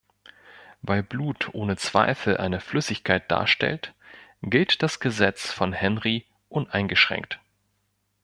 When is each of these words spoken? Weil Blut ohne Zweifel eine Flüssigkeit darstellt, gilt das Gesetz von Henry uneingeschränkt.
Weil 0.81 1.03
Blut 1.03 1.53
ohne 1.53 1.77
Zweifel 1.77 2.35
eine 2.37 2.59
Flüssigkeit 2.59 3.29
darstellt, 3.29 3.93
gilt 4.41 4.81
das 4.81 4.99
Gesetz 4.99 5.51
von 5.51 5.73
Henry 5.73 6.25
uneingeschränkt. 6.49 7.39